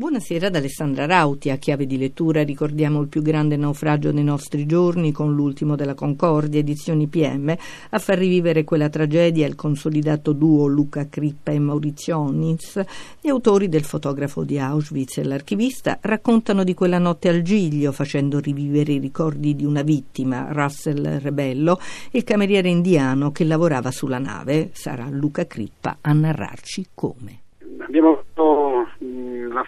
Buonasera 0.00 0.46
ad 0.46 0.56
Alessandra 0.56 1.04
Rauti, 1.04 1.50
a 1.50 1.56
chiave 1.56 1.84
di 1.84 1.98
lettura 1.98 2.42
ricordiamo 2.42 3.02
il 3.02 3.08
più 3.08 3.20
grande 3.20 3.58
naufragio 3.58 4.10
dei 4.12 4.24
nostri 4.24 4.64
giorni 4.64 5.12
con 5.12 5.34
l'ultimo 5.34 5.76
della 5.76 5.92
Concordia, 5.92 6.58
edizioni 6.58 7.06
PM, 7.06 7.54
a 7.90 7.98
far 7.98 8.16
rivivere 8.16 8.64
quella 8.64 8.88
tragedia 8.88 9.46
il 9.46 9.56
consolidato 9.56 10.32
duo 10.32 10.66
Luca 10.68 11.06
Crippa 11.06 11.52
e 11.52 11.58
Maurizio 11.58 12.16
Onnins. 12.16 12.82
Gli 13.20 13.28
autori 13.28 13.68
del 13.68 13.84
fotografo 13.84 14.42
di 14.42 14.58
Auschwitz 14.58 15.18
e 15.18 15.24
l'archivista 15.24 15.98
raccontano 16.00 16.64
di 16.64 16.72
quella 16.72 16.98
notte 16.98 17.28
al 17.28 17.42
Giglio 17.42 17.92
facendo 17.92 18.38
rivivere 18.38 18.92
i 18.92 18.98
ricordi 19.00 19.54
di 19.54 19.66
una 19.66 19.82
vittima, 19.82 20.48
Russell 20.50 21.18
Rebello, 21.18 21.78
il 22.12 22.24
cameriere 22.24 22.70
indiano 22.70 23.32
che 23.32 23.44
lavorava 23.44 23.90
sulla 23.90 24.18
nave. 24.18 24.70
Sarà 24.72 25.10
Luca 25.10 25.46
Crippa 25.46 25.98
a 26.00 26.12
narrarci 26.14 26.86
come. 26.94 27.40
Abbiamo 27.80 28.19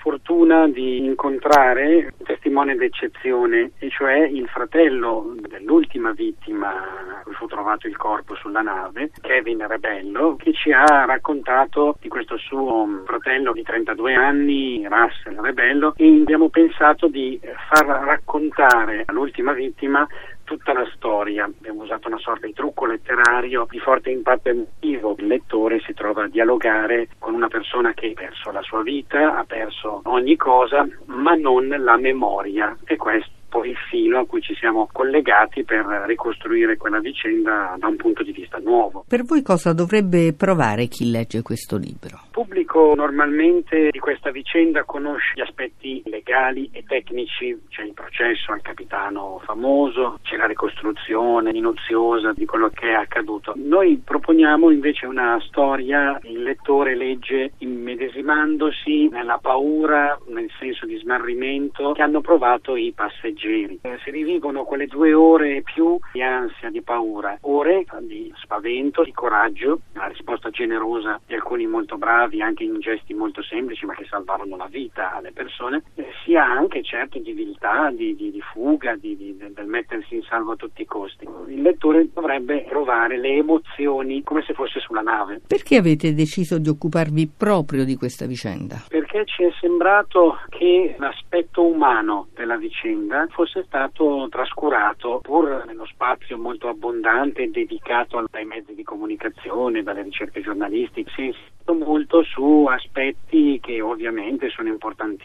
fortuna 0.02 0.66
di 0.66 1.04
incontrare 1.04 2.12
un 2.18 2.26
testimone 2.26 2.74
d'eccezione, 2.74 3.70
e 3.78 3.88
cioè 3.88 4.18
il 4.18 4.48
fratello 4.48 5.36
dell'ultima 5.48 6.10
vittima 6.10 6.74
cui 7.22 7.34
fu 7.34 7.46
trovato 7.46 7.86
il 7.86 7.96
corpo 7.96 8.34
sulla 8.34 8.62
nave, 8.62 9.10
Kevin 9.20 9.66
Rebello, 9.66 10.34
che 10.36 10.52
ci 10.52 10.72
ha 10.72 11.04
raccontato 11.04 11.96
di 12.00 12.08
questo 12.08 12.36
suo 12.36 13.02
fratello 13.04 13.52
di 13.52 13.62
32 13.62 14.14
anni, 14.14 14.86
Russell 14.88 15.40
Rebello, 15.40 15.94
e 15.96 16.06
abbiamo 16.20 16.48
pensato 16.48 17.06
di 17.06 17.40
far 17.68 17.86
raccontare 17.86 19.04
all'ultima 19.06 19.52
vittima 19.52 20.06
tutta 20.52 20.72
la 20.74 20.86
storia. 20.94 21.44
Abbiamo 21.44 21.82
usato 21.82 22.08
una 22.08 22.18
sorta 22.18 22.46
di 22.46 22.52
trucco 22.52 22.84
letterario 22.86 23.66
di 23.70 23.78
forte 23.78 24.10
impatto 24.10 24.50
emotivo. 24.50 25.14
Il 25.18 25.26
lettore 25.26 25.80
si 25.80 25.94
trova 25.94 26.24
a 26.24 26.28
dialogare 26.28 27.08
con 27.18 27.34
una 27.34 27.48
persona 27.48 27.92
che 27.94 28.10
ha 28.10 28.20
perso 28.20 28.50
la 28.50 28.62
sua 28.62 28.82
vita, 28.82 29.38
ha 29.38 29.44
perso 29.44 30.02
ogni 30.04 30.36
cosa, 30.36 30.86
ma 31.06 31.34
non 31.34 31.68
la 31.68 31.96
memoria. 31.96 32.76
E 32.84 32.96
questo 32.96 33.40
poi 33.52 33.68
il 33.68 33.76
filo 33.90 34.18
a 34.18 34.26
cui 34.26 34.40
ci 34.40 34.54
siamo 34.54 34.88
collegati 34.90 35.62
per 35.62 35.84
ricostruire 36.06 36.78
quella 36.78 37.00
vicenda 37.00 37.76
da 37.78 37.86
un 37.86 37.96
punto 37.96 38.22
di 38.22 38.32
vista 38.32 38.56
nuovo. 38.58 39.04
Per 39.06 39.24
voi 39.24 39.42
cosa 39.42 39.74
dovrebbe 39.74 40.32
provare 40.32 40.86
chi 40.86 41.10
legge 41.10 41.42
questo 41.42 41.76
libro? 41.76 42.31
Pubblico 42.32 42.94
normalmente 42.96 43.90
di 43.90 43.98
questa 43.98 44.30
vicenda 44.30 44.84
conosce 44.84 45.34
gli 45.34 45.42
aspetti 45.42 46.02
legali 46.06 46.68
e 46.72 46.82
tecnici, 46.82 47.56
c'è 47.68 47.82
il 47.82 47.92
processo 47.92 48.52
al 48.52 48.62
capitano 48.62 49.40
famoso, 49.44 50.18
c'è 50.22 50.36
la 50.36 50.46
ricostruzione 50.46 51.52
minuziosa 51.52 52.32
di 52.32 52.46
quello 52.46 52.70
che 52.70 52.88
è 52.88 52.94
accaduto. 52.94 53.52
Noi 53.56 54.00
proponiamo 54.02 54.70
invece 54.70 55.04
una 55.04 55.38
storia, 55.46 56.18
il 56.22 56.42
lettore 56.42 56.96
legge 56.96 57.52
immedesimandosi 57.58 59.08
nella 59.08 59.36
paura, 59.36 60.18
nel 60.28 60.50
senso 60.58 60.86
di 60.86 60.96
smarrimento 60.96 61.92
che 61.92 62.00
hanno 62.00 62.22
provato 62.22 62.76
i 62.76 62.92
passeggeri. 62.96 63.78
Eh, 63.82 63.98
si 64.02 64.10
rivivono 64.10 64.64
quelle 64.64 64.86
due 64.86 65.12
ore 65.12 65.56
e 65.56 65.62
più 65.62 65.98
di 66.12 66.22
ansia, 66.22 66.70
di 66.70 66.80
paura, 66.80 67.36
ore 67.42 67.84
di 68.00 68.32
spavento, 68.36 69.04
di 69.04 69.12
coraggio, 69.12 69.80
la 69.92 70.06
risposta 70.06 70.48
generosa 70.48 71.20
di 71.26 71.34
alcuni 71.34 71.66
molto 71.66 71.98
bravi, 71.98 72.31
anche 72.40 72.64
in 72.64 72.78
gesti 72.80 73.14
molto 73.14 73.42
semplici 73.42 73.84
ma 73.84 73.94
che 73.94 74.06
salvarono 74.08 74.56
la 74.56 74.66
vita 74.66 75.12
alle 75.14 75.32
persone, 75.32 75.82
eh, 75.94 76.06
sia 76.24 76.44
anche 76.44 76.82
certo 76.82 77.18
di 77.18 77.32
viltà, 77.32 77.90
di, 77.90 78.14
di, 78.14 78.30
di 78.30 78.40
fuga, 78.40 78.96
di, 78.96 79.36
del 79.36 79.66
mettersi 79.66 80.14
in 80.14 80.22
salvo 80.22 80.52
a 80.52 80.56
tutti 80.56 80.82
i 80.82 80.86
costi. 80.86 81.26
Il 81.48 81.62
lettore 81.62 82.08
dovrebbe 82.12 82.64
provare 82.68 83.18
le 83.18 83.36
emozioni 83.36 84.22
come 84.22 84.42
se 84.42 84.54
fosse 84.54 84.80
sulla 84.80 85.00
nave. 85.00 85.40
Perché 85.46 85.76
avete 85.76 86.14
deciso 86.14 86.58
di 86.58 86.68
occuparvi 86.68 87.30
proprio 87.36 87.84
di 87.84 87.96
questa 87.96 88.26
vicenda? 88.26 88.82
Perché 88.88 89.24
ci 89.24 89.44
è 89.44 89.50
sembrato 89.60 90.38
che 90.48 90.94
l'aspetto 90.98 91.66
umano 91.66 92.28
della 92.34 92.56
vicenda 92.56 93.26
fosse 93.30 93.64
stato 93.64 94.28
trascurato 94.30 95.20
pur 95.22 95.64
nello 95.66 95.86
spazio 95.86 96.38
molto 96.38 96.68
abbondante 96.68 97.50
dedicato 97.50 98.24
dai 98.30 98.44
mezzi 98.44 98.74
di 98.74 98.82
comunicazione, 98.82 99.82
dalle 99.82 100.02
ricerche 100.02 100.40
giornalistiche. 100.40 101.10
Si 101.14 101.28
è 101.64 101.72
molto 101.72 102.22
su 102.22 102.66
aspetti 102.68 103.58
che 103.60 103.80
ovviamente 103.80 104.48
sono 104.50 104.68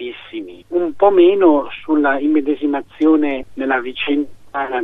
importantissimi, 0.08 0.64
un 0.70 0.94
po' 0.94 1.10
meno 1.10 1.68
sulla 1.84 2.20
immedesimazione 2.20 3.46
nella 3.54 3.80
vicenda 3.80 4.30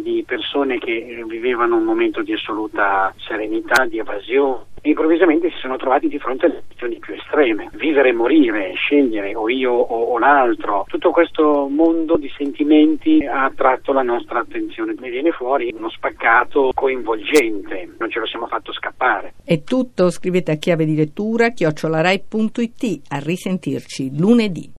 di 0.01 0.23
persone 0.25 0.77
che 0.77 1.23
vivevano 1.27 1.77
un 1.77 1.83
momento 1.83 2.21
di 2.21 2.33
assoluta 2.33 3.13
serenità, 3.17 3.85
di 3.85 3.97
evasione 3.97 4.71
improvvisamente 4.83 5.49
si 5.49 5.57
sono 5.59 5.77
trovati 5.77 6.07
di 6.07 6.19
fronte 6.19 6.45
alle 6.45 6.61
situazioni 6.61 6.99
più 6.99 7.13
estreme. 7.13 7.69
Vivere 7.73 8.09
e 8.09 8.13
morire, 8.13 8.73
scegliere 8.73 9.35
o 9.35 9.49
io 9.49 9.71
o, 9.71 10.13
o, 10.13 10.19
l'altro, 10.19 10.85
tutto 10.87 11.11
questo 11.11 11.67
mondo 11.69 12.17
di 12.17 12.29
sentimenti 12.37 13.25
ha 13.25 13.45
attratto 13.45 13.93
la 13.93 14.01
nostra 14.01 14.39
attenzione. 14.39 14.93
Ne 14.99 15.09
viene 15.09 15.31
fuori 15.31 15.73
uno 15.75 15.89
spaccato 15.89 16.71
coinvolgente, 16.73 17.93
non 17.97 18.09
ce 18.09 18.19
lo 18.19 18.25
siamo 18.25 18.47
fatto 18.47 18.73
scappare. 18.73 19.33
È 19.43 19.63
tutto, 19.63 20.09
scrivete 20.09 20.51
a 20.51 20.55
chiave 20.55 20.85
di 20.85 20.95
lettura 20.95 21.49
chiocciolarai.it. 21.49 23.01
A 23.09 23.19
risentirci 23.19 24.19
lunedì. 24.19 24.71